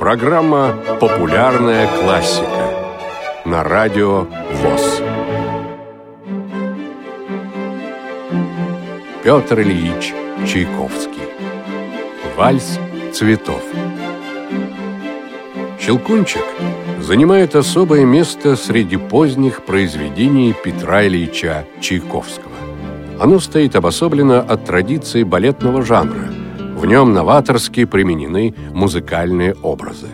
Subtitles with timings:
[0.00, 2.66] Программа «Популярная классика»
[3.44, 5.00] на радио ВОЗ.
[9.22, 10.12] Петр Ильич
[10.44, 11.22] Чайковский.
[12.36, 12.80] Вальс
[13.12, 13.62] цветов.
[15.80, 16.44] Щелкунчик
[16.98, 22.51] занимает особое место среди поздних произведений Петра Ильича Чайковского.
[23.22, 26.28] Оно стоит обособлено от традиции балетного жанра.
[26.76, 30.08] В нем новаторски применены музыкальные образы.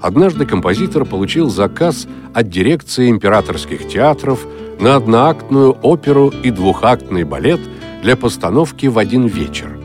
[0.00, 4.46] Однажды композитор получил заказ от дирекции императорских театров
[4.80, 7.60] на одноактную оперу и двухактный балет
[8.02, 9.78] для постановки в один вечер.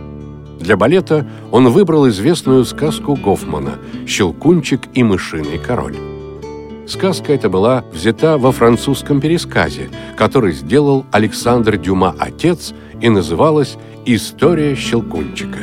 [0.57, 3.73] Для балета он выбрал известную сказку Гофмана
[4.07, 6.14] «Щелкунчик и мышиный король».
[6.87, 14.75] Сказка эта была взята во французском пересказе, который сделал Александр Дюма отец и называлась «История
[14.75, 15.59] Щелкунчика».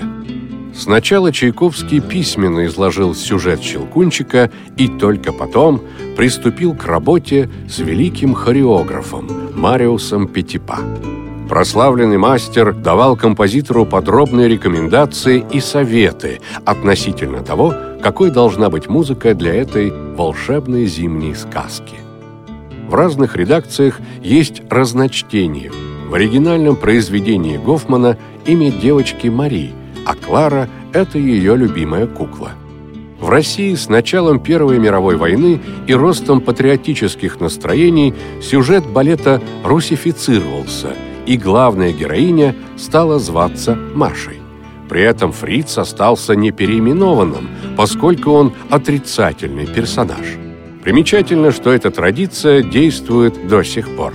[0.75, 5.83] Сначала Чайковский письменно изложил сюжет Щелкунчика и только потом
[6.17, 10.79] приступил к работе с великим хореографом Мариусом Петипа.
[11.53, 19.55] Прославленный мастер давал композитору подробные рекомендации и советы относительно того, какой должна быть музыка для
[19.57, 21.97] этой волшебной зимней сказки.
[22.89, 25.71] В разных редакциях есть разночтение.
[26.09, 28.17] В оригинальном произведении Гофмана
[28.47, 29.73] имя девочки Мари,
[30.07, 32.53] а Клара– это ее любимая кукла.
[33.21, 41.37] В России с началом Первой мировой войны и ростом патриотических настроений сюжет балета русифицировался– и
[41.37, 44.41] главная героиня стала зваться Машей.
[44.89, 50.37] При этом Фриц остался непереименованным, поскольку он отрицательный персонаж.
[50.83, 54.13] Примечательно, что эта традиция действует до сих пор.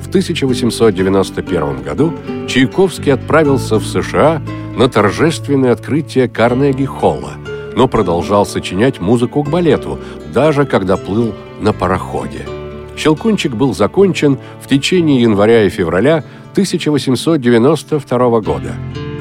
[0.00, 2.14] В 1891 году
[2.48, 4.40] Чайковский отправился в США
[4.76, 7.34] на торжественное открытие Карнеги-Холла,
[7.76, 10.00] но продолжал сочинять музыку к балету,
[10.32, 12.46] даже когда плыл на пароходе–
[12.98, 18.74] «Щелкунчик» был закончен в течение января и февраля 1892 года.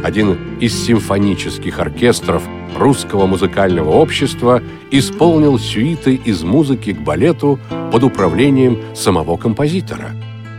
[0.04, 2.42] Один из симфонических оркестров
[2.76, 7.60] русского музыкального общества исполнил сюиты из музыки к балету
[7.92, 10.12] под управлением самого композитора.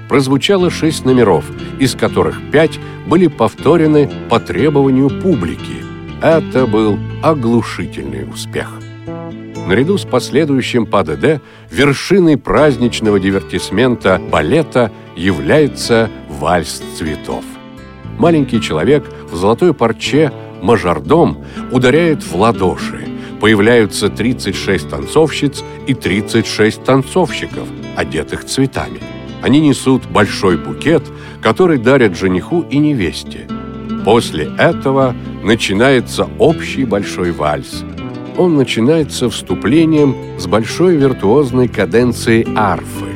[0.08, 1.44] Прозвучало шесть номеров,
[1.80, 5.84] из которых пять были повторены по требованию публики.
[6.22, 8.77] Это был оглушительный успех.
[9.68, 17.44] Наряду с последующим ПАДД вершиной праздничного дивертисмента балета является вальс цветов.
[18.16, 23.06] Маленький человек в золотой парче мажордом ударяет в ладоши.
[23.42, 29.00] Появляются 36 танцовщиц и 36 танцовщиков, одетых цветами.
[29.42, 31.02] Они несут большой букет,
[31.42, 33.46] который дарят жениху и невесте.
[34.06, 37.84] После этого начинается общий большой вальс–
[38.38, 43.06] он начинается вступлением с большой виртуозной каденцией арфы.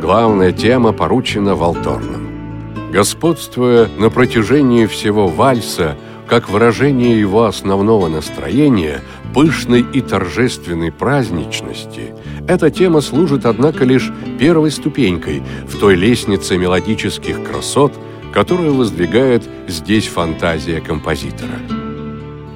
[0.00, 2.90] Главная тема поручена Волторном.
[2.92, 5.96] Господствуя на протяжении всего вальса,
[6.26, 12.14] как выражение его основного настроения, пышной и торжественной праздничности,
[12.48, 17.92] эта тема служит, однако, лишь первой ступенькой в той лестнице мелодических красот,
[18.32, 21.75] которую воздвигает здесь фантазия композитора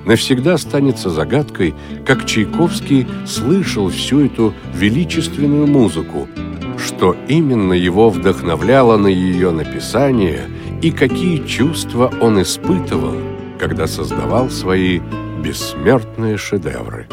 [0.04, 1.74] навсегда останется загадкой,
[2.06, 6.28] как Чайковский слышал всю эту величественную музыку,
[6.78, 10.48] что именно его вдохновляло на ее написание
[10.82, 13.16] и какие чувства он испытывал,
[13.58, 15.00] когда создавал свои
[15.42, 17.06] бессмертные шедевры.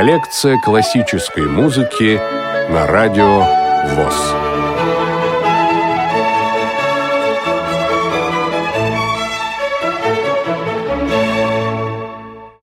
[0.00, 2.18] Коллекция классической музыки
[2.72, 3.40] на радио
[3.96, 4.49] ВОЗ.